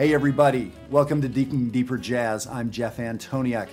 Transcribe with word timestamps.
Hey, 0.00 0.14
everybody. 0.14 0.72
Welcome 0.88 1.20
to 1.20 1.28
Digging 1.28 1.68
Deeper 1.68 1.98
Jazz. 1.98 2.46
I'm 2.46 2.70
Jeff 2.70 2.96
Antoniuk. 2.96 3.68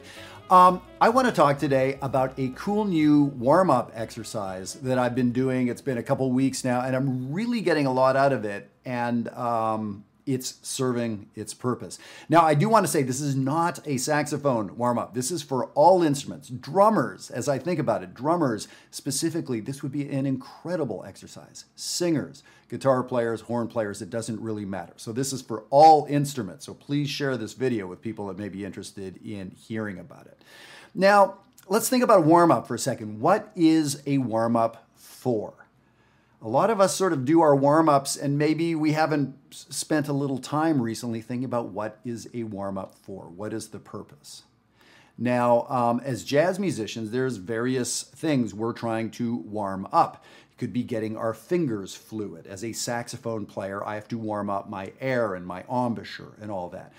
Um, 0.50 0.82
I 1.00 1.08
want 1.08 1.26
to 1.28 1.34
talk 1.34 1.58
today 1.58 1.98
about 2.02 2.38
a 2.38 2.50
cool 2.50 2.84
new 2.84 3.24
warm 3.24 3.70
up 3.70 3.94
exercise 3.96 4.74
that 4.74 5.00
I've 5.00 5.16
been 5.16 5.32
doing. 5.32 5.70
It's 5.70 5.80
been 5.80 5.98
a 5.98 6.04
couple 6.04 6.30
weeks 6.34 6.66
now, 6.66 6.82
and 6.82 6.98
I'm 6.98 7.32
really 7.32 7.62
getting 7.62 7.86
a 7.86 7.94
lot 7.94 8.18
out 8.18 8.34
of 8.34 8.44
it. 8.44 8.70
And 8.84 9.30
um, 9.30 10.04
it's 10.28 10.60
serving 10.62 11.30
its 11.34 11.54
purpose. 11.54 11.98
Now, 12.28 12.42
I 12.42 12.54
do 12.54 12.68
want 12.70 12.86
to 12.86 12.92
say 12.92 13.02
this 13.02 13.22
is 13.22 13.36
not 13.36 13.80
a 13.88 13.98
saxophone 13.98 14.78
warm 14.78 15.00
up. 15.00 15.14
This 15.14 15.32
is 15.32 15.42
for 15.42 15.68
all 15.68 16.04
instruments. 16.04 16.50
Drummers, 16.50 17.32
as 17.32 17.48
I 17.48 17.58
think 17.58 17.80
about 17.80 18.04
it, 18.04 18.14
drummers 18.14 18.68
specifically, 18.92 19.62
this 19.62 19.82
would 19.82 19.92
be 19.92 20.08
an 20.10 20.26
incredible 20.26 21.04
exercise. 21.08 21.66
Singers, 21.76 22.44
guitar 22.70 23.04
players, 23.04 23.42
horn 23.42 23.70
players, 23.70 24.02
it 24.02 24.10
doesn't 24.10 24.42
really 24.42 24.66
matter. 24.66 24.94
So, 24.98 25.14
this 25.14 25.32
is 25.32 25.42
for 25.42 25.64
all 25.70 26.06
instruments. 26.10 26.66
So, 26.66 26.74
please 26.74 27.10
share 27.10 27.38
this 27.38 27.54
video 27.54 27.88
with 27.88 28.02
people 28.02 28.28
that 28.28 28.38
may 28.38 28.50
be 28.50 28.66
interested 28.66 29.18
in 29.26 29.52
hearing 29.52 29.98
about 29.98 30.28
it. 30.28 30.42
Now, 30.94 31.38
let's 31.68 31.88
think 31.88 32.04
about 32.04 32.20
a 32.20 32.22
warm 32.22 32.52
up 32.52 32.68
for 32.68 32.76
a 32.76 32.80
second. 32.80 33.22
What 33.22 33.52
is 33.56 34.04
a 34.06 34.18
warm 34.18 34.56
up 34.58 34.88
for? 34.96 35.67
A 36.42 36.48
lot 36.48 36.70
of 36.70 36.80
us 36.80 36.96
sort 36.96 37.14
of 37.14 37.26
do 37.26 37.42
our 37.42 37.56
warm 37.56 37.90
ups, 37.90 38.16
and 38.16 38.38
maybe 38.38 38.76
we 38.76 38.92
haven't 38.92 39.36
spent 39.50 40.08
a 40.08 40.14
little 40.14 40.38
time 40.38 40.82
recently 40.82 41.22
thinking 41.22 41.46
about 41.46 41.70
what 41.70 42.00
is 42.06 42.30
a 42.34 42.44
warm 42.44 42.78
up 42.78 42.94
for? 42.96 43.24
What 43.24 43.54
is 43.54 43.70
the 43.70 43.80
purpose? 43.80 44.44
Now, 45.18 45.66
um, 45.68 46.00
as 46.02 46.24
jazz 46.24 46.60
musicians, 46.60 47.10
there's 47.10 47.38
various 47.38 48.04
things 48.04 48.54
we're 48.54 48.74
trying 48.74 49.10
to 49.12 49.38
warm 49.38 49.88
up. 49.92 50.24
It 50.52 50.60
could 50.60 50.74
be 50.74 50.84
getting 50.84 51.18
our 51.18 51.34
fingers 51.34 51.96
fluid. 51.96 52.46
As 52.46 52.64
a 52.64 52.72
saxophone 52.72 53.48
player, 53.48 53.84
I 53.84 53.96
have 53.96 54.08
to 54.10 54.18
warm 54.20 54.52
up 54.52 54.70
my 54.70 54.94
air 55.02 55.34
and 55.34 55.46
my 55.46 55.64
embouchure 55.64 56.38
and 56.40 56.52
all 56.52 56.70
that 56.70 56.94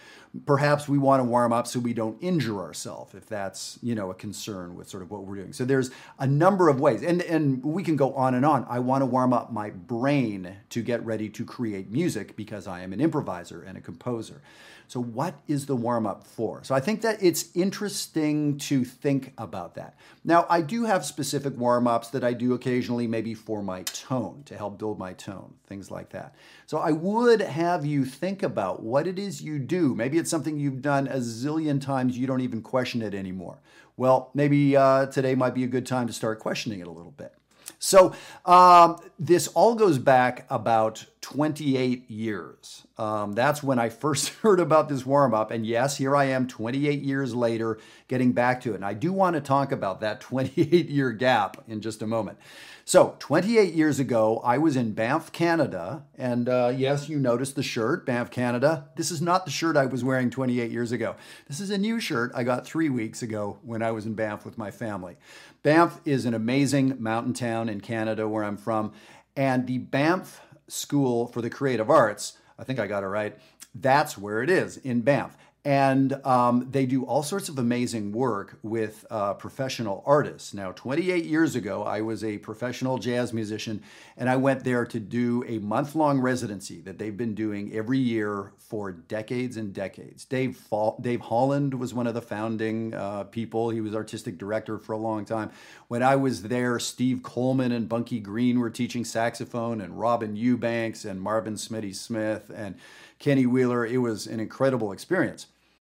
perhaps 0.46 0.88
we 0.88 0.98
want 0.98 1.20
to 1.20 1.24
warm 1.24 1.52
up 1.52 1.66
so 1.66 1.78
we 1.78 1.94
don't 1.94 2.22
injure 2.22 2.60
ourselves 2.60 3.14
if 3.14 3.26
that's 3.26 3.78
you 3.82 3.94
know 3.94 4.10
a 4.10 4.14
concern 4.14 4.74
with 4.74 4.88
sort 4.88 5.02
of 5.02 5.10
what 5.10 5.24
we're 5.24 5.36
doing 5.36 5.52
so 5.52 5.64
there's 5.64 5.90
a 6.18 6.26
number 6.26 6.68
of 6.68 6.80
ways 6.80 7.02
and 7.02 7.22
and 7.22 7.62
we 7.64 7.82
can 7.82 7.96
go 7.96 8.12
on 8.14 8.34
and 8.34 8.44
on 8.44 8.66
i 8.68 8.78
want 8.78 9.00
to 9.02 9.06
warm 9.06 9.32
up 9.32 9.52
my 9.52 9.70
brain 9.70 10.56
to 10.68 10.82
get 10.82 11.04
ready 11.04 11.28
to 11.28 11.44
create 11.44 11.90
music 11.90 12.36
because 12.36 12.66
i 12.66 12.80
am 12.80 12.92
an 12.92 13.00
improviser 13.00 13.62
and 13.62 13.78
a 13.78 13.80
composer 13.80 14.42
so, 14.88 15.02
what 15.02 15.34
is 15.46 15.66
the 15.66 15.76
warm 15.76 16.06
up 16.06 16.26
for? 16.26 16.64
So, 16.64 16.74
I 16.74 16.80
think 16.80 17.02
that 17.02 17.22
it's 17.22 17.54
interesting 17.54 18.56
to 18.58 18.86
think 18.86 19.34
about 19.36 19.74
that. 19.74 19.98
Now, 20.24 20.46
I 20.48 20.62
do 20.62 20.84
have 20.84 21.04
specific 21.04 21.54
warm 21.58 21.86
ups 21.86 22.08
that 22.08 22.24
I 22.24 22.32
do 22.32 22.54
occasionally, 22.54 23.06
maybe 23.06 23.34
for 23.34 23.62
my 23.62 23.82
tone, 23.82 24.42
to 24.46 24.56
help 24.56 24.78
build 24.78 24.98
my 24.98 25.12
tone, 25.12 25.52
things 25.66 25.90
like 25.90 26.08
that. 26.10 26.34
So, 26.64 26.78
I 26.78 26.92
would 26.92 27.42
have 27.42 27.84
you 27.84 28.06
think 28.06 28.42
about 28.42 28.82
what 28.82 29.06
it 29.06 29.18
is 29.18 29.42
you 29.42 29.58
do. 29.58 29.94
Maybe 29.94 30.17
it's 30.18 30.30
something 30.30 30.58
you've 30.58 30.82
done 30.82 31.06
a 31.08 31.16
zillion 31.16 31.80
times, 31.80 32.18
you 32.18 32.26
don't 32.26 32.40
even 32.40 32.60
question 32.62 33.00
it 33.02 33.14
anymore. 33.14 33.58
Well, 33.96 34.30
maybe 34.34 34.76
uh, 34.76 35.06
today 35.06 35.34
might 35.34 35.54
be 35.54 35.64
a 35.64 35.68
good 35.68 35.86
time 35.86 36.06
to 36.06 36.12
start 36.12 36.38
questioning 36.38 36.80
it 36.80 36.86
a 36.86 36.90
little 36.90 37.12
bit. 37.12 37.34
So 37.78 38.12
um, 38.44 38.98
this 39.18 39.48
all 39.48 39.74
goes 39.74 39.98
back 39.98 40.46
about 40.50 41.04
28 41.28 42.10
years. 42.10 42.86
Um, 42.96 43.34
that's 43.34 43.62
when 43.62 43.78
I 43.78 43.90
first 43.90 44.28
heard 44.42 44.58
about 44.58 44.88
this 44.88 45.04
warm 45.04 45.34
up. 45.34 45.50
And 45.50 45.66
yes, 45.66 45.98
here 45.98 46.16
I 46.16 46.24
am 46.24 46.48
28 46.48 47.02
years 47.02 47.34
later 47.34 47.78
getting 48.08 48.32
back 48.32 48.62
to 48.62 48.72
it. 48.72 48.76
And 48.76 48.84
I 48.84 48.94
do 48.94 49.12
want 49.12 49.34
to 49.34 49.42
talk 49.42 49.70
about 49.70 50.00
that 50.00 50.20
28 50.22 50.88
year 50.88 51.12
gap 51.12 51.62
in 51.68 51.82
just 51.82 52.00
a 52.00 52.06
moment. 52.06 52.38
So, 52.86 53.16
28 53.18 53.74
years 53.74 54.00
ago, 54.00 54.40
I 54.42 54.56
was 54.56 54.74
in 54.74 54.94
Banff, 54.94 55.30
Canada. 55.30 56.04
And 56.16 56.48
uh, 56.48 56.72
yes, 56.74 57.10
you 57.10 57.18
noticed 57.18 57.56
the 57.56 57.62
shirt, 57.62 58.06
Banff, 58.06 58.30
Canada. 58.30 58.88
This 58.96 59.10
is 59.10 59.20
not 59.20 59.44
the 59.44 59.50
shirt 59.50 59.76
I 59.76 59.84
was 59.84 60.02
wearing 60.02 60.30
28 60.30 60.70
years 60.70 60.92
ago. 60.92 61.14
This 61.46 61.60
is 61.60 61.68
a 61.68 61.76
new 61.76 62.00
shirt 62.00 62.32
I 62.34 62.42
got 62.42 62.64
three 62.64 62.88
weeks 62.88 63.20
ago 63.20 63.58
when 63.62 63.82
I 63.82 63.90
was 63.90 64.06
in 64.06 64.14
Banff 64.14 64.46
with 64.46 64.56
my 64.56 64.70
family. 64.70 65.18
Banff 65.62 66.00
is 66.06 66.24
an 66.24 66.32
amazing 66.32 66.96
mountain 66.98 67.34
town 67.34 67.68
in 67.68 67.82
Canada 67.82 68.26
where 68.26 68.44
I'm 68.44 68.56
from. 68.56 68.92
And 69.36 69.66
the 69.66 69.76
Banff 69.76 70.40
School 70.68 71.26
for 71.26 71.42
the 71.42 71.50
Creative 71.50 71.90
Arts, 71.90 72.38
I 72.58 72.64
think 72.64 72.78
I 72.78 72.86
got 72.86 73.02
it 73.02 73.06
right, 73.06 73.36
that's 73.74 74.16
where 74.18 74.42
it 74.42 74.50
is 74.50 74.76
in 74.78 75.00
Banff. 75.02 75.36
And 75.68 76.14
um, 76.24 76.66
they 76.70 76.86
do 76.86 77.04
all 77.04 77.22
sorts 77.22 77.50
of 77.50 77.58
amazing 77.58 78.12
work 78.12 78.58
with 78.62 79.04
uh, 79.10 79.34
professional 79.34 80.02
artists. 80.06 80.54
Now, 80.54 80.72
28 80.72 81.26
years 81.26 81.56
ago, 81.56 81.82
I 81.82 82.00
was 82.00 82.24
a 82.24 82.38
professional 82.38 82.96
jazz 82.96 83.34
musician, 83.34 83.82
and 84.16 84.30
I 84.30 84.36
went 84.36 84.64
there 84.64 84.86
to 84.86 84.98
do 84.98 85.44
a 85.46 85.58
month 85.58 85.94
long 85.94 86.20
residency 86.20 86.80
that 86.80 86.96
they've 86.96 87.14
been 87.14 87.34
doing 87.34 87.70
every 87.74 87.98
year 87.98 88.54
for 88.56 88.92
decades 88.92 89.58
and 89.58 89.74
decades. 89.74 90.24
Dave, 90.24 90.58
Dave 91.02 91.20
Holland 91.20 91.74
was 91.74 91.92
one 91.92 92.06
of 92.06 92.14
the 92.14 92.22
founding 92.22 92.94
uh, 92.94 93.24
people, 93.24 93.68
he 93.68 93.82
was 93.82 93.94
artistic 93.94 94.38
director 94.38 94.78
for 94.78 94.94
a 94.94 94.98
long 94.98 95.26
time. 95.26 95.50
When 95.88 96.02
I 96.02 96.16
was 96.16 96.44
there, 96.44 96.78
Steve 96.78 97.22
Coleman 97.22 97.72
and 97.72 97.90
Bunky 97.90 98.20
Green 98.20 98.58
were 98.58 98.70
teaching 98.70 99.04
saxophone, 99.04 99.82
and 99.82 100.00
Robin 100.00 100.34
Eubanks 100.34 101.04
and 101.04 101.20
Marvin 101.20 101.56
Smitty 101.56 101.94
Smith 101.94 102.50
and 102.54 102.74
Kenny 103.18 103.44
Wheeler. 103.44 103.84
It 103.84 103.98
was 103.98 104.26
an 104.26 104.40
incredible 104.40 104.92
experience. 104.92 105.46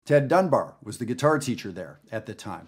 Ted 0.05 0.27
Dunbar 0.27 0.75
was 0.83 0.97
the 0.97 1.05
guitar 1.05 1.37
teacher 1.39 1.71
there 1.71 1.99
at 2.11 2.25
the 2.25 2.33
time. 2.33 2.67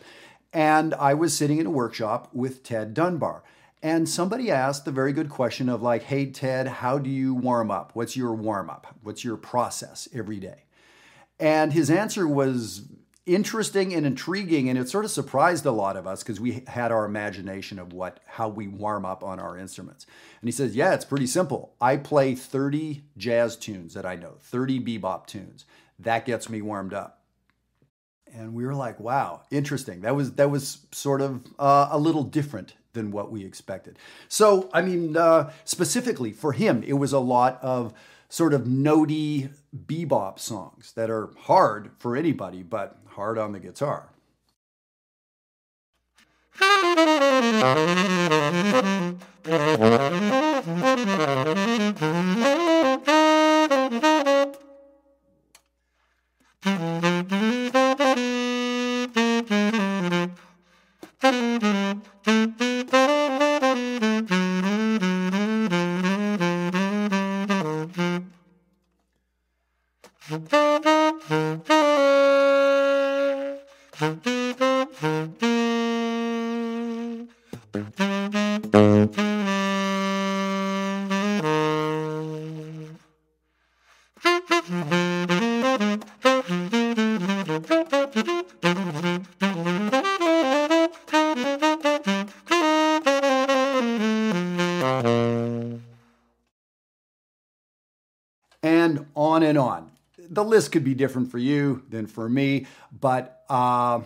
And 0.52 0.94
I 0.94 1.14
was 1.14 1.36
sitting 1.36 1.58
in 1.58 1.66
a 1.66 1.72
workshop 1.72 2.30
with 2.34 2.64
Ted 2.64 2.94
Dunbar. 2.94 3.44
And 3.82 4.08
somebody 4.08 4.50
asked 4.50 4.86
the 4.86 4.92
very 4.92 5.12
good 5.12 5.30
question 5.30 5.68
of, 5.68 5.82
like, 5.82 6.04
hey, 6.04 6.28
Ted, 6.28 6.68
how 6.68 7.00
do 7.00 7.10
you 7.10 7.34
warm 7.34 7.70
up? 7.70 7.92
What's 7.96 8.16
your 8.16 8.34
warm 8.34 8.70
up? 8.70 8.96
What's 9.02 9.26
your 9.26 9.36
process 9.36 10.08
every 10.14 10.40
day? 10.40 10.64
And 11.40 11.74
his 11.74 11.90
answer 11.90 12.26
was 12.26 12.84
interesting 13.26 13.94
and 13.94 14.06
intriguing 14.06 14.68
and 14.68 14.78
it 14.78 14.90
sort 14.90 15.06
of 15.06 15.12
surprised 15.12 15.66
a 15.66 15.72
lot 15.72 15.96
of 15.96 16.06
us 16.06 16.22
because 16.22 16.42
we 16.42 16.62
had 16.68 16.92
our 16.92 17.06
imagination 17.06 17.80
of 17.80 17.94
what 17.94 18.20
how 18.26 18.50
we 18.50 18.68
warm 18.68 19.06
up 19.06 19.24
on 19.24 19.40
our 19.40 19.58
instruments 19.58 20.06
and 20.42 20.48
he 20.50 20.52
says 20.52 20.76
yeah 20.76 20.94
it's 20.94 21.06
pretty 21.06 21.26
simple 21.26 21.74
i 21.80 21.96
play 21.96 22.36
30 22.36 23.02
jazz 23.16 23.56
tunes 23.56 23.94
that 23.94 24.06
i 24.06 24.14
know 24.14 24.34
30 24.42 24.82
bebop 24.82 25.26
tunes 25.26 25.64
that 25.98 26.26
gets 26.26 26.50
me 26.50 26.62
warmed 26.62 26.94
up 26.94 27.23
and 28.36 28.54
we 28.54 28.66
were 28.66 28.76
like 28.76 29.00
wow 29.00 29.42
interesting 29.52 30.02
that 30.02 30.16
was 30.16 30.34
that 30.34 30.50
was 30.50 30.86
sort 30.92 31.22
of 31.22 31.46
uh, 31.60 31.88
a 31.92 31.98
little 31.98 32.24
different 32.24 32.76
than 32.94 33.12
what 33.12 33.32
we 33.32 33.44
expected 33.46 33.98
so 34.28 34.70
i 34.74 34.82
mean 34.82 35.16
uh, 35.18 35.52
specifically 35.66 36.32
for 36.32 36.52
him 36.52 36.84
it 36.84 36.94
was 36.94 37.14
a 37.14 37.20
lot 37.20 37.60
of 37.62 37.94
sort 38.30 38.54
of 38.54 38.64
notey 38.64 39.50
bebop 39.86 40.40
songs 40.40 40.94
that 40.94 41.10
are 41.10 41.30
hard 41.42 41.92
for 42.00 42.16
anybody 42.16 42.64
but 42.64 42.98
hard 43.14 43.38
on 43.38 43.52
the 43.52 43.60
guitar. 43.60 44.10
and 98.64 99.06
on 99.16 99.44
and 99.44 99.58
on. 99.58 99.92
The 100.18 100.44
list 100.44 100.72
could 100.72 100.84
be 100.84 100.94
different 100.94 101.30
for 101.30 101.38
you 101.38 101.84
than 101.90 102.08
for 102.08 102.30
me, 102.30 102.66
but 102.92 103.44
uh, 103.50 104.02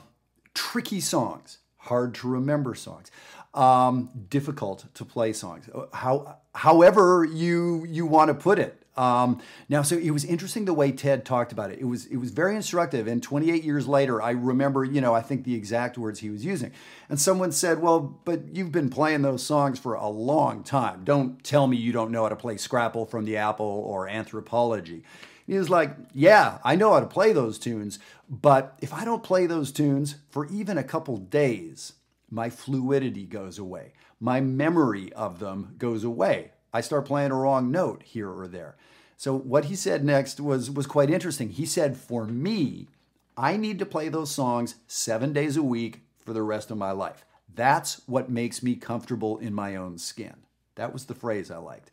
tricky 0.54 1.00
songs, 1.00 1.60
hard 1.78 2.16
to 2.16 2.28
remember 2.28 2.74
songs, 2.76 3.12
um, 3.54 4.10
difficult 4.30 4.86
to 4.96 5.06
play 5.06 5.34
songs. 5.34 5.70
How, 5.94 6.40
however 6.54 7.24
you 7.24 7.86
you 7.88 8.06
want 8.06 8.30
to 8.30 8.34
put 8.34 8.60
it. 8.60 8.87
Um, 8.98 9.42
now, 9.70 9.82
so 9.84 9.96
it 9.96 10.12
was 10.12 10.26
interesting 10.26 10.66
the 10.66 10.74
way 10.74 10.92
Ted 10.92 11.26
talked 11.26 11.52
about 11.52 11.72
it. 11.72 11.80
It 11.80 11.86
was 11.86 12.06
it 12.08 12.18
was 12.18 12.32
very 12.32 12.56
instructive. 12.56 13.08
And 13.08 13.22
28 13.22 13.64
years 13.64 13.88
later, 13.88 14.22
I 14.22 14.32
remember, 14.32 14.84
you 14.84 15.02
know, 15.02 15.14
I 15.14 15.22
think 15.22 15.44
the 15.44 15.56
exact 15.56 15.98
words 15.98 16.20
he 16.20 16.30
was 16.30 16.44
using. 16.44 16.72
And 17.10 17.20
someone 17.20 17.52
said, 17.52 17.82
"Well, 17.82 18.20
but 18.26 18.56
you've 18.56 18.72
been 18.72 18.90
playing 18.90 19.22
those 19.22 19.44
songs 19.44 19.80
for 19.80 19.94
a 19.94 20.10
long 20.10 20.64
time. 20.64 21.04
Don't 21.04 21.44
tell 21.44 21.68
me 21.68 21.78
you 21.78 21.92
don't 21.92 22.12
know 22.12 22.24
how 22.24 22.30
to 22.30 22.36
play 22.36 22.58
Scrapple 22.58 23.06
from 23.06 23.26
the 23.26 23.38
Apple 23.38 23.66
or 23.66 24.08
Anthropology." 24.08 25.04
And 25.48 25.54
He 25.54 25.60
was 25.60 25.70
like, 25.70 25.96
Yeah, 26.14 26.60
I 26.64 26.76
know 26.76 26.94
how 26.94 27.00
to 27.00 27.08
play 27.08 27.34
those 27.34 27.58
tunes, 27.58 28.00
but 28.30 28.78
if 28.82 28.94
I 28.94 29.06
don't 29.06 29.24
play 29.24 29.46
those 29.46 29.72
tunes 29.72 30.16
for 30.30 30.46
even 30.48 30.78
a 30.78 30.84
couple 30.84 31.18
days, 31.18 31.94
my 32.30 32.50
fluidity 32.50 33.26
goes 33.26 33.58
away. 33.58 33.94
My 34.20 34.42
memory 34.42 35.14
of 35.14 35.40
them 35.40 35.76
goes 35.78 36.04
away. 36.04 36.52
I 36.78 36.82
start 36.82 37.06
playing 37.06 37.32
a 37.32 37.36
wrong 37.36 37.72
note 37.72 38.04
here 38.04 38.30
or 38.30 38.48
there. 38.48 38.76
So 39.16 39.36
what 39.36 39.66
he 39.66 39.76
said 39.76 40.06
next 40.06 40.40
was 40.40 40.70
was 40.70 40.86
quite 40.86 41.10
interesting. 41.10 41.50
He 41.50 41.66
said, 41.66 41.98
"For 41.98 42.26
me, 42.26 42.88
I 43.36 43.58
need 43.58 43.80
to 43.80 43.86
play 43.86 44.10
those 44.10 44.30
songs 44.30 44.76
7 44.86 45.34
days 45.34 45.58
a 45.58 45.64
week 45.64 46.04
for 46.24 46.34
the 46.34 46.44
rest 46.44 46.70
of 46.70 46.78
my 46.78 46.92
life. 46.92 47.26
That's 47.52 48.02
what 48.06 48.30
makes 48.30 48.62
me 48.62 48.76
comfortable 48.76 49.40
in 49.40 49.56
my 49.56 49.76
own 49.76 49.98
skin." 49.98 50.36
That 50.76 50.94
was 50.94 51.06
the 51.06 51.16
phrase 51.16 51.50
I 51.50 51.58
liked. 51.58 51.90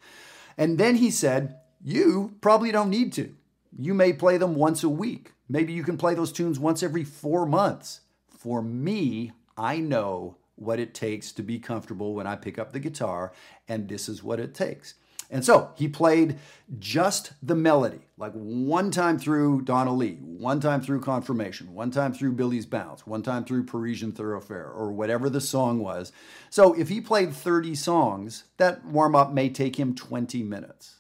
And 0.58 0.76
then 0.76 0.96
he 0.96 1.10
said, 1.10 1.60
"You 1.82 2.34
probably 2.42 2.70
don't 2.70 2.90
need 2.90 3.14
to. 3.14 3.34
You 3.78 3.94
may 3.94 4.12
play 4.12 4.36
them 4.36 4.54
once 4.54 4.84
a 4.84 4.90
week. 4.90 5.32
Maybe 5.48 5.72
you 5.72 5.82
can 5.82 5.96
play 5.96 6.14
those 6.14 6.30
tunes 6.30 6.58
once 6.58 6.82
every 6.82 7.04
4 7.04 7.46
months. 7.46 8.02
For 8.28 8.60
me, 8.60 9.32
I 9.56 9.78
know 9.78 10.36
what 10.56 10.78
it 10.78 10.94
takes 10.94 11.32
to 11.32 11.42
be 11.42 11.58
comfortable 11.58 12.14
when 12.14 12.26
I 12.26 12.36
pick 12.36 12.58
up 12.58 12.72
the 12.72 12.80
guitar, 12.80 13.32
and 13.68 13.88
this 13.88 14.08
is 14.08 14.22
what 14.22 14.40
it 14.40 14.54
takes. 14.54 14.94
And 15.30 15.44
so 15.44 15.70
he 15.74 15.88
played 15.88 16.38
just 16.78 17.32
the 17.42 17.54
melody, 17.54 18.00
like 18.16 18.32
one 18.34 18.90
time 18.90 19.18
through 19.18 19.62
Donna 19.62 19.92
Lee, 19.92 20.18
one 20.20 20.60
time 20.60 20.80
through 20.80 21.00
Confirmation, 21.00 21.72
one 21.74 21.90
time 21.90 22.12
through 22.12 22.32
Billy's 22.32 22.66
Bounce, 22.66 23.06
one 23.06 23.22
time 23.22 23.44
through 23.44 23.64
Parisian 23.64 24.12
Thoroughfare, 24.12 24.70
or 24.70 24.92
whatever 24.92 25.30
the 25.30 25.40
song 25.40 25.78
was. 25.80 26.12
So 26.50 26.74
if 26.74 26.88
he 26.88 27.00
played 27.00 27.32
30 27.32 27.74
songs, 27.74 28.44
that 28.58 28.84
warm 28.84 29.16
up 29.16 29.32
may 29.32 29.48
take 29.48 29.76
him 29.76 29.94
20 29.94 30.42
minutes. 30.42 30.96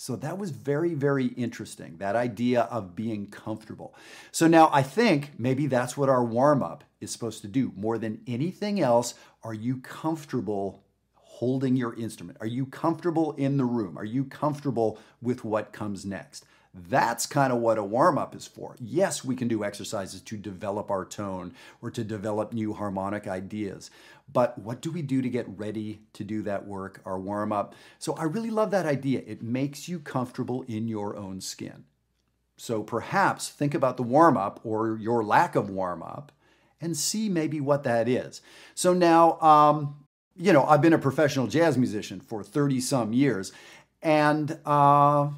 So 0.00 0.16
that 0.16 0.38
was 0.38 0.50
very, 0.50 0.94
very 0.94 1.26
interesting, 1.26 1.98
that 1.98 2.16
idea 2.16 2.62
of 2.62 2.96
being 2.96 3.26
comfortable. 3.26 3.94
So 4.32 4.46
now 4.46 4.70
I 4.72 4.82
think 4.82 5.32
maybe 5.36 5.66
that's 5.66 5.94
what 5.94 6.08
our 6.08 6.24
warm 6.24 6.62
up 6.62 6.84
is 7.02 7.10
supposed 7.10 7.42
to 7.42 7.48
do. 7.48 7.74
More 7.76 7.98
than 7.98 8.22
anything 8.26 8.80
else, 8.80 9.12
are 9.42 9.52
you 9.52 9.76
comfortable 9.76 10.84
holding 11.12 11.76
your 11.76 11.94
instrument? 11.96 12.38
Are 12.40 12.46
you 12.46 12.64
comfortable 12.64 13.32
in 13.32 13.58
the 13.58 13.66
room? 13.66 13.98
Are 13.98 14.04
you 14.06 14.24
comfortable 14.24 14.98
with 15.20 15.44
what 15.44 15.70
comes 15.70 16.06
next? 16.06 16.46
That's 16.72 17.26
kind 17.26 17.52
of 17.52 17.58
what 17.58 17.78
a 17.78 17.84
warm 17.84 18.16
up 18.16 18.34
is 18.34 18.46
for. 18.46 18.76
Yes, 18.78 19.24
we 19.24 19.34
can 19.34 19.48
do 19.48 19.64
exercises 19.64 20.20
to 20.22 20.36
develop 20.36 20.90
our 20.90 21.04
tone 21.04 21.52
or 21.82 21.90
to 21.90 22.04
develop 22.04 22.52
new 22.52 22.72
harmonic 22.74 23.26
ideas. 23.26 23.90
But 24.32 24.56
what 24.58 24.80
do 24.80 24.92
we 24.92 25.02
do 25.02 25.20
to 25.20 25.28
get 25.28 25.58
ready 25.58 26.02
to 26.12 26.22
do 26.22 26.42
that 26.42 26.66
work, 26.66 27.00
our 27.04 27.18
warm 27.18 27.52
up? 27.52 27.74
So 27.98 28.14
I 28.14 28.22
really 28.22 28.50
love 28.50 28.70
that 28.70 28.86
idea. 28.86 29.22
It 29.26 29.42
makes 29.42 29.88
you 29.88 29.98
comfortable 29.98 30.62
in 30.62 30.86
your 30.86 31.16
own 31.16 31.40
skin. 31.40 31.84
So 32.56 32.82
perhaps 32.82 33.48
think 33.48 33.74
about 33.74 33.96
the 33.96 34.02
warm 34.04 34.36
up 34.36 34.60
or 34.62 34.96
your 34.96 35.24
lack 35.24 35.56
of 35.56 35.70
warm 35.70 36.02
up 36.02 36.30
and 36.80 36.96
see 36.96 37.28
maybe 37.28 37.60
what 37.60 37.82
that 37.82 38.08
is. 38.08 38.42
So 38.74 38.92
now, 38.92 39.40
um, 39.40 40.04
you 40.36 40.52
know, 40.52 40.64
I've 40.64 40.82
been 40.82 40.92
a 40.92 40.98
professional 40.98 41.46
jazz 41.46 41.76
musician 41.76 42.20
for 42.20 42.42
30 42.42 42.80
some 42.80 43.12
years, 43.12 43.52
and 44.02 44.58
uh, 44.64 45.30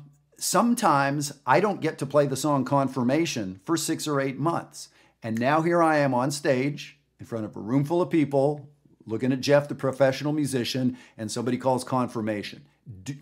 sometimes 0.42 1.32
I 1.46 1.60
don't 1.60 1.80
get 1.80 1.98
to 1.98 2.06
play 2.06 2.26
the 2.26 2.36
song 2.36 2.64
Confirmation 2.64 3.60
for 3.64 3.76
six 3.76 4.08
or 4.08 4.20
eight 4.20 4.38
months. 4.38 4.88
And 5.22 5.38
now 5.38 5.62
here 5.62 5.80
I 5.80 5.98
am 5.98 6.12
on 6.14 6.32
stage 6.32 6.98
in 7.20 7.26
front 7.26 7.44
of 7.44 7.56
a 7.56 7.60
room 7.60 7.84
full 7.84 8.02
of 8.02 8.10
people, 8.10 8.68
looking 9.06 9.32
at 9.32 9.40
Jeff, 9.40 9.68
the 9.68 9.76
professional 9.76 10.32
musician, 10.32 10.98
and 11.16 11.30
somebody 11.30 11.58
calls 11.58 11.84
Confirmation. 11.84 12.64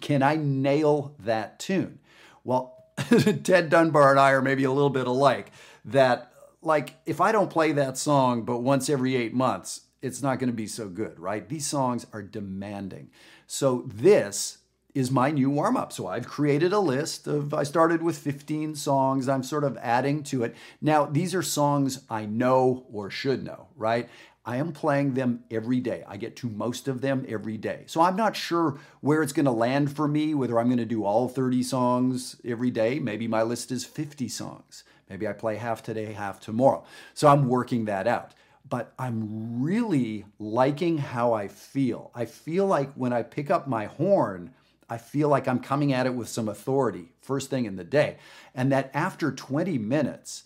Can 0.01 0.23
I 0.23 0.37
nail 0.37 1.15
that 1.19 1.59
tune? 1.59 1.99
Well, 2.43 2.85
Ted 3.43 3.69
Dunbar 3.69 4.13
and 4.13 4.19
I 4.19 4.31
are 4.31 4.43
maybe 4.43 4.65
a 4.65 4.73
little 4.73 4.91
bit 4.91 5.07
alike. 5.07 5.53
That 5.85 6.33
like 6.63 6.95
if 7.05 7.21
I 7.21 7.33
don't 7.33 7.51
play 7.51 7.73
that 7.73 7.99
song 7.99 8.43
but 8.43 8.59
once 8.59 8.89
every 8.89 9.17
8 9.17 9.35
months, 9.35 9.83
it's 10.01 10.23
not 10.23 10.39
going 10.39 10.49
to 10.49 10.57
be 10.57 10.67
so 10.67 10.89
good, 10.89 11.21
right? 11.21 11.47
These 11.47 11.67
songs 11.67 12.07
are 12.15 12.23
demanding. 12.23 13.11
So 13.47 13.85
this 13.87 14.59
is 14.95 15.11
my 15.11 15.31
new 15.31 15.51
warm 15.51 15.77
up. 15.77 15.93
So 15.93 16.07
I've 16.07 16.27
created 16.27 16.73
a 16.73 16.81
list 16.81 17.27
of, 17.27 17.55
I 17.55 17.63
started 17.63 18.03
with 18.03 18.19
15 18.19 18.75
songs. 18.75 19.29
I'm 19.29 19.43
sort 19.43 19.65
of 19.65 19.77
adding 19.79 20.23
to 20.25 20.43
it. 20.45 20.55
Now, 20.81 21.05
these 21.05 21.35
are 21.35 21.43
songs 21.43 22.05
I 22.09 22.27
know 22.27 22.87
or 22.93 23.11
should 23.11 23.45
know, 23.45 23.69
right? 23.77 24.09
I 24.45 24.57
am 24.57 24.73
playing 24.73 25.15
them 25.15 25.45
every 25.51 25.81
day. 25.81 26.03
I 26.09 26.17
get 26.17 26.35
to 26.37 26.49
most 26.49 26.89
of 26.89 27.03
them 27.03 27.27
every 27.29 27.57
day. 27.57 27.85
So 27.87 28.01
I'm 28.01 28.17
not 28.17 28.35
sure 28.35 28.79
where 29.01 29.23
it's 29.23 29.35
going 29.35 29.45
to 29.45 29.53
land 29.53 29.95
for 29.95 30.09
me, 30.09 30.35
whether 30.35 30.59
I'm 30.59 30.67
going 30.67 30.79
to 30.79 30.85
do 30.87 31.05
all 31.05 31.29
30 31.29 31.63
songs 31.63 32.41
every 32.45 32.71
day. 32.71 32.99
Maybe 32.99 33.29
my 33.29 33.43
list 33.43 33.71
is 33.71 33.85
50 33.85 34.29
songs. 34.29 34.83
Maybe 35.11 35.29
I 35.29 35.35
play 35.35 35.57
half 35.57 35.83
today, 35.83 36.13
half 36.13 36.41
tomorrow. 36.41 36.85
So 37.15 37.29
I'm 37.29 37.49
working 37.49 37.85
that 37.85 38.07
out. 38.07 38.33
But 38.69 38.93
I'm 38.99 39.63
really 39.63 40.25
liking 40.39 40.99
how 40.99 41.33
I 41.33 41.49
feel. 41.49 42.11
I 42.15 42.25
feel 42.25 42.67
like 42.67 42.93
when 42.95 43.13
I 43.13 43.23
pick 43.23 43.51
up 43.51 43.67
my 43.67 43.87
horn, 43.87 44.55
I 44.91 44.99
feel 44.99 45.29
like 45.29 45.47
I'm 45.47 45.61
coming 45.61 45.93
at 45.93 46.07
it 46.07 46.15
with 46.15 46.29
some 46.29 46.49
authority 46.49 47.13
first 47.23 47.49
thing 47.49 47.65
in 47.65 47.77
the 47.77 47.85
day. 47.85 48.17
And 48.55 48.73
that 48.73 48.91
after 48.93 49.31
20 49.31 49.79
minutes, 49.79 50.43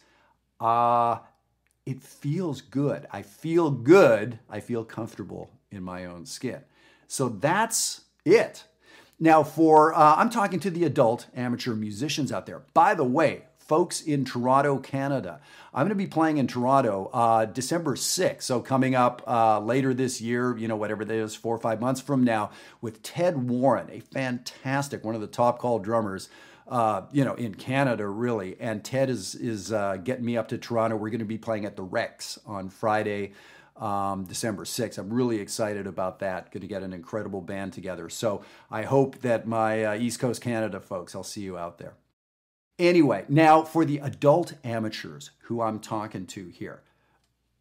uh, 0.60 1.18
it 1.86 2.02
feels 2.02 2.60
good. 2.60 3.06
I 3.10 3.22
feel 3.22 3.70
good. 3.70 4.38
I 4.48 4.60
feel 4.60 4.84
comfortable 4.84 5.50
in 5.70 5.82
my 5.82 6.04
own 6.04 6.26
skin. 6.26 6.60
So 7.08 7.28
that's 7.28 8.02
it. 8.24 8.64
Now, 9.18 9.42
for 9.42 9.94
uh, 9.94 10.16
I'm 10.16 10.30
talking 10.30 10.60
to 10.60 10.70
the 10.70 10.84
adult 10.84 11.26
amateur 11.34 11.74
musicians 11.74 12.30
out 12.30 12.46
there. 12.46 12.62
By 12.74 12.94
the 12.94 13.04
way, 13.04 13.44
folks 13.66 14.00
in 14.00 14.24
Toronto, 14.24 14.78
Canada. 14.78 15.40
I'm 15.72 15.82
going 15.82 15.90
to 15.90 15.94
be 15.94 16.06
playing 16.06 16.38
in 16.38 16.46
Toronto 16.46 17.10
uh, 17.12 17.46
December 17.46 17.96
6th. 17.96 18.42
So, 18.42 18.60
coming 18.60 18.94
up 18.94 19.22
uh, 19.26 19.60
later 19.60 19.94
this 19.94 20.20
year, 20.20 20.56
you 20.56 20.68
know, 20.68 20.76
whatever 20.76 21.04
that 21.04 21.14
is, 21.14 21.34
four 21.34 21.54
or 21.54 21.58
five 21.58 21.80
months 21.80 22.00
from 22.00 22.24
now, 22.24 22.50
with 22.80 23.02
Ted 23.02 23.48
Warren, 23.48 23.88
a 23.90 24.00
fantastic, 24.00 25.04
one 25.04 25.14
of 25.14 25.20
the 25.20 25.26
top 25.26 25.58
call 25.58 25.78
drummers. 25.78 26.28
Uh, 26.66 27.02
you 27.12 27.26
know, 27.26 27.34
in 27.34 27.54
Canada, 27.54 28.08
really, 28.08 28.56
and 28.58 28.82
Ted 28.82 29.10
is 29.10 29.34
is 29.34 29.70
uh, 29.70 29.96
getting 29.96 30.24
me 30.24 30.38
up 30.38 30.48
to 30.48 30.56
Toronto. 30.56 30.96
We're 30.96 31.10
going 31.10 31.18
to 31.18 31.26
be 31.26 31.36
playing 31.36 31.66
at 31.66 31.76
the 31.76 31.82
Rex 31.82 32.38
on 32.46 32.70
Friday, 32.70 33.34
um, 33.76 34.24
December 34.24 34.64
6th. 34.64 34.96
I'm 34.96 35.12
really 35.12 35.40
excited 35.40 35.86
about 35.86 36.20
that. 36.20 36.50
Going 36.52 36.62
to 36.62 36.66
get 36.66 36.82
an 36.82 36.94
incredible 36.94 37.42
band 37.42 37.74
together. 37.74 38.08
So 38.08 38.44
I 38.70 38.84
hope 38.84 39.20
that 39.20 39.46
my 39.46 39.84
uh, 39.84 39.94
East 39.96 40.20
Coast 40.20 40.40
Canada 40.40 40.80
folks, 40.80 41.14
I'll 41.14 41.22
see 41.22 41.42
you 41.42 41.58
out 41.58 41.76
there. 41.76 41.92
Anyway, 42.78 43.24
now 43.28 43.62
for 43.62 43.84
the 43.84 43.98
adult 43.98 44.54
amateurs 44.64 45.30
who 45.42 45.60
I'm 45.60 45.78
talking 45.78 46.26
to 46.26 46.48
here. 46.48 46.82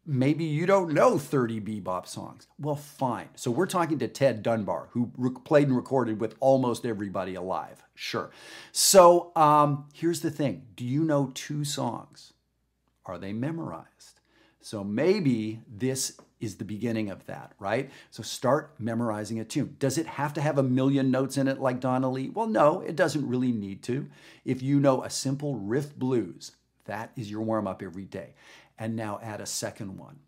Maybe 0.06 0.44
you 0.44 0.66
don't 0.66 0.92
know 0.92 1.18
30 1.18 1.60
bebop 1.60 2.06
songs. 2.06 2.46
Well, 2.58 2.76
fine. 2.76 3.28
So 3.36 3.50
we're 3.50 3.66
talking 3.66 3.98
to 4.00 4.08
Ted 4.08 4.42
Dunbar, 4.42 4.88
who 4.90 5.10
played 5.44 5.68
and 5.68 5.76
recorded 5.76 6.20
with 6.20 6.34
almost 6.40 6.84
everybody 6.84 7.34
alive. 7.34 7.82
Sure. 7.94 8.30
So 8.70 9.32
um, 9.34 9.86
here's 9.94 10.20
the 10.20 10.30
thing 10.30 10.66
Do 10.76 10.84
you 10.84 11.04
know 11.04 11.30
two 11.32 11.64
songs? 11.64 12.34
Are 13.06 13.18
they 13.18 13.32
memorized? 13.32 14.20
So 14.60 14.82
maybe 14.82 15.60
this 15.68 16.18
is 16.44 16.56
the 16.56 16.64
beginning 16.64 17.10
of 17.10 17.24
that, 17.26 17.52
right? 17.58 17.90
So 18.10 18.22
start 18.22 18.74
memorizing 18.78 19.40
a 19.40 19.44
tune. 19.44 19.76
Does 19.78 19.98
it 19.98 20.06
have 20.06 20.34
to 20.34 20.40
have 20.40 20.58
a 20.58 20.62
million 20.62 21.10
notes 21.10 21.36
in 21.36 21.48
it 21.48 21.60
like 21.60 21.80
Donna 21.80 22.10
Lee? 22.10 22.28
Well, 22.28 22.46
no, 22.46 22.80
it 22.80 22.96
doesn't 22.96 23.26
really 23.28 23.52
need 23.52 23.82
to. 23.84 24.08
If 24.44 24.62
you 24.62 24.78
know 24.78 25.02
a 25.02 25.10
simple 25.10 25.56
riff 25.56 25.96
blues, 25.96 26.52
that 26.84 27.12
is 27.16 27.30
your 27.30 27.42
warm 27.42 27.66
up 27.66 27.82
every 27.82 28.04
day. 28.04 28.34
And 28.78 28.96
now 28.96 29.20
add 29.22 29.40
a 29.40 29.46
second 29.46 29.98
one 29.98 30.18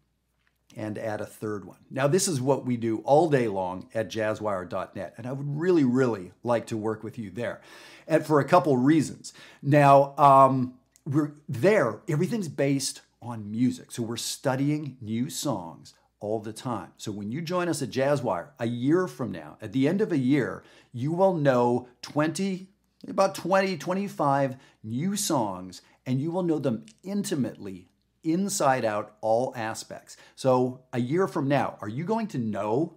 and 0.77 0.99
add 0.99 1.21
a 1.21 1.27
third 1.27 1.65
one. 1.65 1.79
Now, 1.91 2.07
this 2.07 2.29
is 2.29 2.41
what 2.41 2.67
we 2.67 2.77
do 2.77 2.99
all 2.99 3.31
day 3.31 3.49
long 3.49 3.89
at 3.95 4.11
jazzwire.net, 4.11 5.15
and 5.17 5.27
I 5.27 5.33
would 5.33 5.59
really, 5.59 5.85
really 5.85 6.33
like 6.43 6.67
to 6.67 6.77
work 6.77 7.03
with 7.03 7.19
you 7.19 7.31
there. 7.31 7.61
And 8.07 8.25
for 8.25 8.41
a 8.41 8.45
couple 8.45 8.77
reasons. 8.77 9.33
Now, 9.63 10.15
um, 10.19 10.75
we're 11.07 11.33
there, 11.49 12.01
everything's 12.09 12.49
based 12.49 13.01
on 13.23 13.51
music. 13.51 13.91
So 13.91 14.03
we're 14.03 14.17
studying 14.17 14.97
new 15.01 15.31
songs 15.31 15.95
all 16.27 16.41
the 16.41 16.53
time. 16.53 16.91
So 16.97 17.13
when 17.13 17.31
you 17.31 17.41
join 17.41 17.69
us 17.69 17.83
at 17.83 17.91
Jazzwire, 17.91 18.49
a 18.59 18.67
year 18.67 19.07
from 19.07 19.31
now, 19.31 19.59
at 19.63 19.73
the 19.73 19.87
end 19.87 20.01
of 20.01 20.11
a 20.11 20.19
year, 20.19 20.65
you 20.93 21.13
will 21.13 21.35
know 21.35 21.87
20, 22.03 22.67
about 23.07 23.37
20, 23.37 23.77
25 23.77 24.57
new 24.83 25.15
songs, 25.15 25.83
and 26.05 26.21
you 26.21 26.33
will 26.33 26.43
know 26.43 26.59
them 26.59 26.85
intimately, 27.05 27.89
inside 28.25 28.85
out, 28.85 29.15
all 29.21 29.53
aspects. 29.57 30.17
So 30.35 30.81
a 30.93 30.99
year 30.99 31.29
from 31.29 31.47
now, 31.47 31.79
are 31.81 31.89
you 31.89 32.03
going 32.03 32.27
to 32.29 32.39
know 32.39 32.95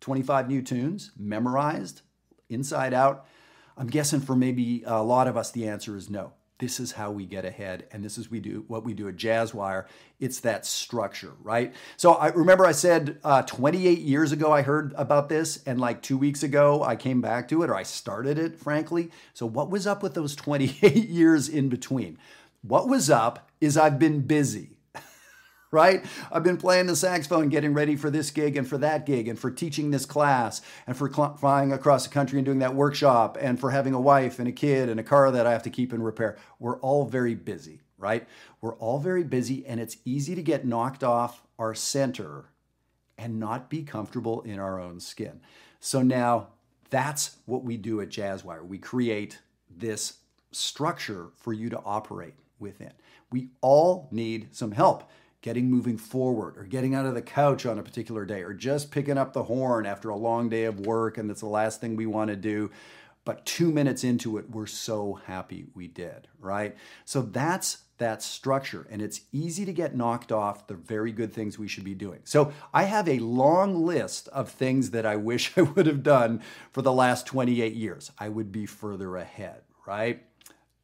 25 0.00 0.48
new 0.48 0.62
tunes 0.62 1.10
memorized, 1.18 2.02
inside 2.48 2.94
out? 2.94 3.26
I'm 3.76 3.88
guessing 3.88 4.20
for 4.20 4.36
maybe 4.36 4.84
a 4.86 5.02
lot 5.02 5.26
of 5.26 5.36
us, 5.36 5.50
the 5.50 5.66
answer 5.66 5.96
is 5.96 6.08
no. 6.08 6.34
This 6.58 6.78
is 6.78 6.92
how 6.92 7.10
we 7.10 7.26
get 7.26 7.44
ahead, 7.44 7.88
and 7.90 8.04
this 8.04 8.16
is 8.16 8.30
we 8.30 8.38
do 8.38 8.64
what 8.68 8.84
we 8.84 8.94
do 8.94 9.08
at 9.08 9.16
Jazzwire. 9.16 9.86
It's 10.20 10.38
that 10.40 10.64
structure, 10.64 11.32
right? 11.42 11.74
So 11.96 12.12
I 12.12 12.28
remember 12.28 12.64
I 12.64 12.70
said 12.70 13.18
uh, 13.24 13.42
28 13.42 13.98
years 13.98 14.30
ago 14.30 14.52
I 14.52 14.62
heard 14.62 14.94
about 14.96 15.28
this, 15.28 15.62
and 15.66 15.80
like 15.80 16.00
two 16.00 16.16
weeks 16.16 16.44
ago 16.44 16.84
I 16.84 16.94
came 16.94 17.20
back 17.20 17.48
to 17.48 17.64
it, 17.64 17.70
or 17.70 17.74
I 17.74 17.82
started 17.82 18.38
it, 18.38 18.56
frankly. 18.56 19.10
So 19.32 19.46
what 19.46 19.68
was 19.68 19.84
up 19.84 20.00
with 20.00 20.14
those 20.14 20.36
28 20.36 20.94
years 21.08 21.48
in 21.48 21.68
between? 21.68 22.18
What 22.62 22.88
was 22.88 23.10
up 23.10 23.50
is 23.60 23.76
I've 23.76 23.98
been 23.98 24.20
busy 24.20 24.73
right? 25.74 26.04
I've 26.32 26.44
been 26.44 26.56
playing 26.56 26.86
the 26.86 26.96
saxophone, 26.96 27.50
getting 27.50 27.74
ready 27.74 27.96
for 27.96 28.08
this 28.08 28.30
gig 28.30 28.56
and 28.56 28.66
for 28.66 28.78
that 28.78 29.04
gig, 29.04 29.28
and 29.28 29.38
for 29.38 29.50
teaching 29.50 29.90
this 29.90 30.06
class, 30.06 30.62
and 30.86 30.96
for 30.96 31.12
cl- 31.12 31.36
flying 31.36 31.72
across 31.72 32.04
the 32.04 32.14
country 32.14 32.38
and 32.38 32.46
doing 32.46 32.60
that 32.60 32.74
workshop, 32.74 33.36
and 33.40 33.60
for 33.60 33.72
having 33.72 33.92
a 33.92 34.00
wife 34.00 34.38
and 34.38 34.48
a 34.48 34.52
kid 34.52 34.88
and 34.88 34.98
a 34.98 35.02
car 35.02 35.30
that 35.32 35.46
I 35.46 35.52
have 35.52 35.64
to 35.64 35.70
keep 35.70 35.92
in 35.92 36.02
repair. 36.02 36.38
We're 36.58 36.78
all 36.78 37.04
very 37.04 37.34
busy, 37.34 37.82
right? 37.98 38.26
We're 38.60 38.76
all 38.76 39.00
very 39.00 39.24
busy, 39.24 39.66
and 39.66 39.80
it's 39.80 39.98
easy 40.04 40.34
to 40.34 40.42
get 40.42 40.64
knocked 40.64 41.04
off 41.04 41.42
our 41.58 41.74
center 41.74 42.46
and 43.18 43.38
not 43.38 43.68
be 43.68 43.82
comfortable 43.82 44.42
in 44.42 44.58
our 44.58 44.80
own 44.80 45.00
skin. 45.00 45.40
So 45.80 46.02
now 46.02 46.48
that's 46.90 47.36
what 47.46 47.64
we 47.64 47.76
do 47.76 48.00
at 48.00 48.08
Jazzwire. 48.08 48.64
We 48.64 48.78
create 48.78 49.40
this 49.68 50.18
structure 50.52 51.30
for 51.36 51.52
you 51.52 51.68
to 51.70 51.80
operate 51.84 52.34
within. 52.58 52.92
We 53.30 53.50
all 53.60 54.08
need 54.12 54.54
some 54.54 54.72
help 54.72 55.10
getting 55.44 55.70
moving 55.70 55.98
forward 55.98 56.56
or 56.56 56.62
getting 56.62 56.94
out 56.94 57.04
of 57.04 57.12
the 57.12 57.20
couch 57.20 57.66
on 57.66 57.78
a 57.78 57.82
particular 57.82 58.24
day 58.24 58.40
or 58.42 58.54
just 58.54 58.90
picking 58.90 59.18
up 59.18 59.34
the 59.34 59.42
horn 59.42 59.84
after 59.84 60.08
a 60.08 60.16
long 60.16 60.48
day 60.48 60.64
of 60.64 60.80
work 60.80 61.18
and 61.18 61.28
that's 61.28 61.40
the 61.40 61.46
last 61.46 61.82
thing 61.82 61.96
we 61.96 62.06
want 62.06 62.30
to 62.30 62.36
do. 62.36 62.70
But 63.26 63.44
two 63.44 63.70
minutes 63.70 64.04
into 64.04 64.38
it, 64.38 64.48
we're 64.48 64.64
so 64.64 65.20
happy 65.26 65.66
we 65.74 65.86
did, 65.86 66.28
right? 66.40 66.74
So 67.04 67.20
that's 67.20 67.82
that 67.98 68.22
structure, 68.22 68.86
and 68.90 69.02
it's 69.02 69.20
easy 69.32 69.66
to 69.66 69.72
get 69.72 69.94
knocked 69.94 70.32
off 70.32 70.66
the 70.66 70.74
very 70.74 71.12
good 71.12 71.32
things 71.32 71.58
we 71.58 71.68
should 71.68 71.84
be 71.84 71.94
doing. 71.94 72.20
So 72.24 72.52
I 72.72 72.84
have 72.84 73.06
a 73.06 73.18
long 73.18 73.84
list 73.84 74.28
of 74.28 74.50
things 74.50 74.90
that 74.90 75.04
I 75.04 75.16
wish 75.16 75.52
I 75.58 75.62
would 75.62 75.86
have 75.86 76.02
done 76.02 76.40
for 76.72 76.80
the 76.80 76.92
last 76.92 77.26
28 77.26 77.74
years. 77.74 78.10
I 78.18 78.30
would 78.30 78.50
be 78.50 78.64
further 78.64 79.16
ahead, 79.16 79.60
right? 79.86 80.22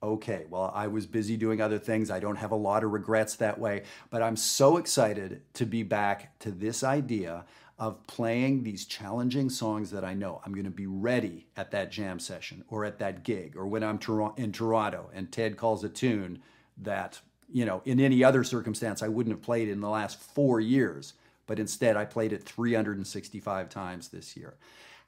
Okay, 0.02 0.46
well, 0.48 0.72
I 0.74 0.86
was 0.86 1.06
busy 1.06 1.36
doing 1.36 1.60
other 1.60 1.78
things. 1.78 2.10
I 2.10 2.20
don't 2.20 2.36
have 2.36 2.52
a 2.52 2.56
lot 2.56 2.84
of 2.84 2.92
regrets 2.92 3.36
that 3.36 3.58
way, 3.58 3.82
but 4.08 4.22
I'm 4.22 4.36
so 4.36 4.78
excited 4.78 5.42
to 5.54 5.66
be 5.66 5.82
back 5.82 6.38
to 6.40 6.50
this 6.50 6.82
idea 6.82 7.44
of 7.78 8.06
playing 8.06 8.62
these 8.62 8.84
challenging 8.84 9.48
songs 9.48 9.90
that 9.90 10.04
I 10.04 10.12
know 10.12 10.40
I'm 10.44 10.52
going 10.52 10.64
to 10.64 10.70
be 10.70 10.86
ready 10.86 11.46
at 11.56 11.70
that 11.70 11.90
jam 11.90 12.18
session 12.18 12.64
or 12.68 12.84
at 12.84 12.98
that 12.98 13.24
gig 13.24 13.56
or 13.56 13.66
when 13.66 13.82
I'm 13.82 13.98
in 14.36 14.52
Toronto 14.52 15.10
and 15.14 15.32
Ted 15.32 15.56
calls 15.56 15.82
a 15.82 15.88
tune 15.88 16.42
that, 16.76 17.20
you 17.50 17.64
know, 17.64 17.80
in 17.86 17.98
any 17.98 18.22
other 18.22 18.44
circumstance 18.44 19.02
I 19.02 19.08
wouldn't 19.08 19.34
have 19.34 19.42
played 19.42 19.68
in 19.68 19.80
the 19.80 19.88
last 19.88 20.20
four 20.20 20.60
years, 20.60 21.14
but 21.50 21.58
instead 21.58 21.96
I 21.96 22.04
played 22.04 22.32
it 22.32 22.44
365 22.44 23.68
times 23.68 24.10
this 24.10 24.36
year 24.36 24.54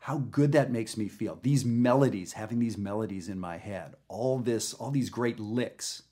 how 0.00 0.18
good 0.18 0.50
that 0.50 0.72
makes 0.72 0.96
me 0.96 1.06
feel. 1.06 1.38
These 1.40 1.64
melodies, 1.64 2.32
having 2.32 2.58
these 2.58 2.76
melodies 2.76 3.28
in 3.28 3.38
my 3.38 3.58
head, 3.58 3.94
all 4.08 4.40
this, 4.40 4.74
all 4.74 4.90
these 4.90 5.08
great 5.08 5.38
licks 5.38 6.02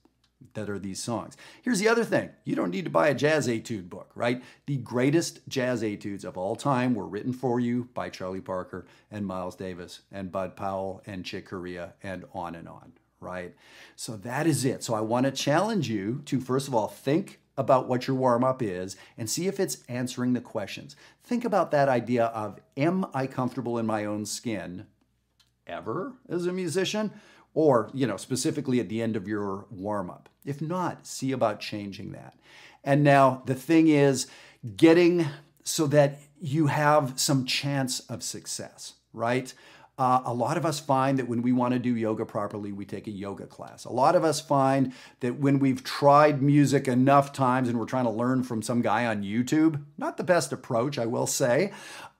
that 0.54 0.70
are 0.70 0.78
these 0.78 1.02
songs. 1.02 1.37
Here's 1.62 1.80
the 1.80 1.88
other 1.88 2.04
thing 2.04 2.30
you 2.44 2.54
don't 2.54 2.70
need 2.70 2.84
to 2.84 2.90
buy 2.92 3.08
a 3.08 3.14
jazz 3.14 3.49
etude 3.49 3.90
book, 3.90 4.12
right? 4.14 4.40
The 4.66 4.76
greatest 4.76 5.40
jazz 5.49 5.82
etudes 5.82 6.25
of 6.25 6.38
all 6.38 6.54
time 6.54 6.94
were 6.94 7.08
written 7.08 7.32
for 7.32 7.58
you 7.58 7.88
by 7.92 8.08
Charlie 8.08 8.40
Parker 8.40 8.87
and 9.10 9.26
Miles 9.26 9.56
Davis 9.56 10.02
and 10.12 10.30
Bud 10.30 10.54
Powell 10.54 11.02
and 11.06 11.25
Chick 11.25 11.46
Corea 11.49 11.94
and 12.04 12.25
on 12.32 12.54
and 12.54 12.68
on, 12.68 12.92
right? 13.18 13.56
So 13.96 14.16
that 14.18 14.46
is 14.46 14.64
it. 14.64 14.84
So 14.84 14.94
I 14.94 15.00
want 15.00 15.26
to 15.26 15.32
challenge 15.32 15.88
you 15.90 16.22
to, 16.26 16.40
first 16.40 16.68
of 16.68 16.75
all, 16.76 16.87
think 16.87 17.40
about 17.61 17.87
what 17.87 18.07
your 18.07 18.17
warm 18.17 18.43
up 18.43 18.62
is 18.62 18.97
and 19.19 19.29
see 19.29 19.47
if 19.47 19.61
it's 19.61 19.85
answering 19.87 20.33
the 20.33 20.40
questions. 20.40 20.97
Think 21.23 21.45
about 21.45 21.71
that 21.73 21.90
idea 21.90 22.25
of 22.25 22.59
am 22.75 23.05
I 23.12 23.26
comfortable 23.26 23.76
in 23.76 23.85
my 23.85 24.07
own 24.07 24.25
skin 24.25 24.87
ever 25.67 26.14
as 26.26 26.47
a 26.47 26.52
musician? 26.52 27.12
Or, 27.52 27.90
you 27.93 28.07
know, 28.07 28.17
specifically 28.17 28.81
at 28.81 28.88
the 28.88 29.02
end 29.02 29.14
of 29.14 29.29
your 29.29 29.67
warm 29.71 30.09
up. 30.09 30.31
If 30.47 30.62
not, 30.62 31.07
see 31.07 31.33
about 31.33 31.61
changing 31.61 32.12
that. 32.12 32.35
And 32.83 33.05
now 33.05 33.43
the 33.45 33.55
thing 33.55 33.88
is 33.88 34.26
getting 34.76 35.26
so 35.62 35.87
that 35.88 36.19
you 36.40 36.69
have 36.69 37.21
some 37.21 37.45
chance 37.45 38.00
of 38.00 38.23
success, 38.23 38.95
right? 39.12 39.52
Uh, 40.00 40.23
a 40.25 40.33
lot 40.33 40.57
of 40.57 40.64
us 40.64 40.80
find 40.80 41.19
that 41.19 41.28
when 41.28 41.42
we 41.42 41.52
want 41.52 41.75
to 41.75 41.78
do 41.78 41.95
yoga 41.95 42.25
properly, 42.25 42.73
we 42.73 42.87
take 42.87 43.07
a 43.07 43.11
yoga 43.11 43.47
class. 43.47 43.85
A 43.85 43.92
lot 43.92 44.16
of 44.16 44.25
us 44.25 44.40
find 44.40 44.95
that 45.21 45.38
when 45.38 45.59
we've 45.59 45.85
tried 45.85 46.40
music 46.40 46.88
enough 46.88 47.35
times 47.35 47.69
and 47.69 47.78
we're 47.78 47.85
trying 47.85 48.07
to 48.07 48.11
learn 48.11 48.42
from 48.42 48.62
some 48.62 48.80
guy 48.80 49.04
on 49.04 49.23
YouTube, 49.23 49.83
not 49.99 50.16
the 50.16 50.25
best 50.25 50.54
approach, 50.54 50.97
I 50.99 51.04
will 51.04 51.26
say. 51.26 51.73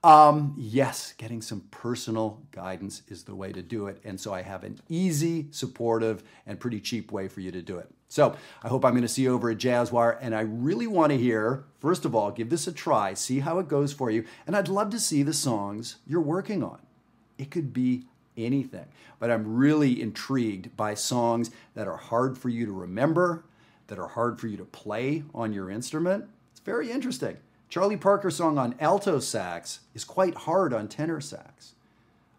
Um, 0.03 0.53
yes, 0.59 1.15
getting 1.17 1.41
some 1.41 1.61
personal 1.71 2.43
guidance 2.51 3.01
is 3.07 3.23
the 3.23 3.33
way 3.33 3.51
to 3.51 3.63
do 3.63 3.87
it. 3.87 3.99
And 4.03 4.19
so 4.19 4.31
I 4.31 4.43
have 4.43 4.63
an 4.63 4.77
easy, 4.87 5.47
supportive, 5.49 6.23
and 6.45 6.59
pretty 6.59 6.81
cheap 6.81 7.11
way 7.11 7.27
for 7.29 7.39
you 7.39 7.51
to 7.51 7.63
do 7.63 7.79
it. 7.79 7.89
So 8.09 8.35
I 8.61 8.67
hope 8.67 8.85
I'm 8.85 8.91
going 8.91 9.01
to 9.01 9.07
see 9.07 9.23
you 9.23 9.33
over 9.33 9.49
at 9.49 9.57
Jazzwire. 9.57 10.19
And 10.21 10.35
I 10.35 10.41
really 10.41 10.85
want 10.85 11.13
to 11.13 11.17
hear, 11.17 11.63
first 11.79 12.05
of 12.05 12.13
all, 12.13 12.29
give 12.29 12.51
this 12.51 12.67
a 12.67 12.71
try, 12.71 13.15
see 13.15 13.39
how 13.39 13.57
it 13.57 13.67
goes 13.67 13.91
for 13.91 14.11
you. 14.11 14.25
And 14.45 14.55
I'd 14.55 14.67
love 14.67 14.91
to 14.91 14.99
see 14.99 15.23
the 15.23 15.33
songs 15.33 15.95
you're 16.05 16.21
working 16.21 16.61
on. 16.61 16.77
It 17.41 17.49
could 17.49 17.73
be 17.73 18.03
anything. 18.37 18.85
But 19.17 19.31
I'm 19.31 19.55
really 19.55 19.99
intrigued 19.99 20.77
by 20.77 20.93
songs 20.93 21.49
that 21.73 21.87
are 21.87 21.97
hard 21.97 22.37
for 22.37 22.49
you 22.49 22.67
to 22.67 22.71
remember, 22.71 23.45
that 23.87 23.97
are 23.97 24.09
hard 24.09 24.39
for 24.39 24.45
you 24.45 24.57
to 24.57 24.63
play 24.63 25.23
on 25.33 25.51
your 25.51 25.71
instrument. 25.71 26.25
It's 26.51 26.59
very 26.59 26.91
interesting. 26.91 27.37
Charlie 27.67 27.97
Parker's 27.97 28.35
song 28.35 28.59
on 28.59 28.75
alto 28.79 29.19
sax 29.19 29.79
is 29.95 30.03
quite 30.03 30.35
hard 30.35 30.71
on 30.71 30.87
tenor 30.87 31.19
sax. 31.19 31.73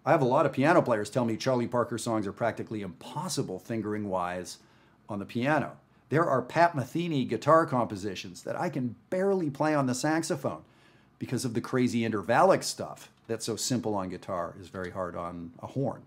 I 0.07 0.13
have 0.13 0.23
a 0.23 0.27
lot 0.27 0.47
of 0.47 0.53
piano 0.53 0.81
players 0.83 1.11
tell 1.11 1.25
me 1.25 1.37
Charlie 1.37 1.67
Parker 1.67 1.99
songs 1.99 2.25
are 2.29 2.33
practically 2.33 2.83
impossible 2.83 3.59
fingering 3.59 4.09
wise 4.09 4.59
on 5.09 5.19
the 5.19 5.25
piano. 5.25 5.79
There 6.11 6.29
are 6.29 6.43
Pat 6.43 6.77
Metheny 6.77 7.29
guitar 7.29 7.67
compositions 7.67 8.43
that 8.43 8.61
I 8.61 8.69
can 8.69 8.95
barely 9.11 9.51
play 9.51 9.75
on 9.75 9.87
the 9.87 9.97
saxophone 9.97 10.63
because 11.19 11.45
of 11.45 11.55
the 11.55 11.61
crazy 11.61 12.03
intervallic 12.03 12.63
stuff 12.63 13.12
that's 13.27 13.47
so 13.47 13.57
simple 13.57 13.95
on 13.95 14.09
guitar 14.09 14.55
is 14.61 14.69
very 14.69 14.91
hard 14.91 15.17
on 15.17 15.53
a 15.63 15.67
horn. 15.69 16.03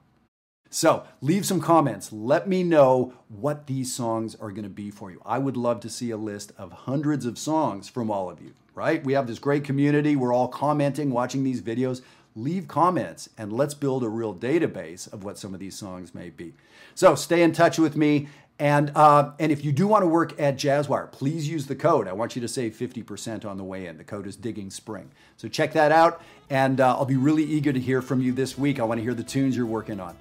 So 0.69 1.05
leave 1.21 1.45
some 1.45 1.61
comments. 1.61 2.11
Let 2.11 2.49
me 2.49 2.63
know 2.63 3.13
what 3.29 3.67
these 3.67 3.93
songs 3.93 4.35
are 4.35 4.49
going 4.49 4.63
to 4.63 4.69
be 4.69 4.91
for 4.91 5.11
you. 5.11 5.21
I 5.25 5.37
would 5.37 5.55
love 5.55 5.79
to 5.81 5.89
see 5.89 6.11
a 6.11 6.17
list 6.17 6.51
of 6.57 6.71
hundreds 6.71 7.25
of 7.25 7.37
songs 7.37 7.87
from 7.87 8.11
all 8.11 8.29
of 8.29 8.41
you, 8.41 8.53
right? 8.73 9.03
We 9.03 9.13
have 9.13 9.27
this 9.27 9.39
great 9.39 9.63
community. 9.63 10.15
We're 10.15 10.33
all 10.33 10.47
commenting, 10.47 11.11
watching 11.11 11.43
these 11.43 11.61
videos. 11.61 12.01
Leave 12.35 12.67
comments 12.67 13.29
and 13.37 13.53
let's 13.53 13.73
build 13.73 14.03
a 14.03 14.09
real 14.09 14.35
database 14.35 15.11
of 15.13 15.23
what 15.23 15.37
some 15.37 15.53
of 15.53 15.61
these 15.61 15.77
songs 15.77 16.13
may 16.13 16.29
be. 16.29 16.53
So 16.93 17.15
stay 17.15 17.41
in 17.41 17.53
touch 17.53 17.77
with 17.77 17.95
me 17.95 18.27
and, 18.57 18.91
uh, 18.95 19.31
and 19.39 19.51
if 19.51 19.65
you 19.65 19.71
do 19.71 19.87
want 19.87 20.03
to 20.03 20.07
work 20.07 20.39
at 20.39 20.57
Jazzwire, 20.57 21.11
please 21.11 21.47
use 21.47 21.65
the 21.65 21.75
code. 21.75 22.07
I 22.07 22.13
want 22.13 22.35
you 22.35 22.41
to 22.41 22.47
save 22.47 22.75
50% 22.75 23.45
on 23.45 23.57
the 23.57 23.63
way 23.63 23.87
in. 23.87 23.97
The 23.97 24.03
code 24.03 24.27
is 24.27 24.35
Digging 24.37 24.69
Spring. 24.69 25.11
So 25.35 25.49
check 25.49 25.73
that 25.73 25.91
out. 25.91 26.21
And 26.49 26.79
uh, 26.79 26.95
I'll 26.95 27.05
be 27.05 27.17
really 27.17 27.43
eager 27.43 27.73
to 27.73 27.79
hear 27.79 28.01
from 28.01 28.21
you 28.21 28.31
this 28.31 28.57
week. 28.57 28.79
I 28.79 28.83
want 28.83 28.99
to 28.99 29.03
hear 29.03 29.13
the 29.13 29.23
tunes 29.23 29.57
you're 29.57 29.65
working 29.65 29.99
on. 29.99 30.15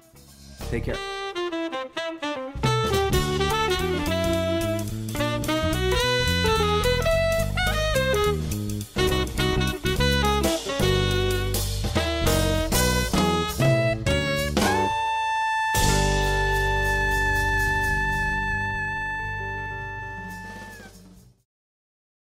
Take 0.69 0.85
care. 0.85 1.14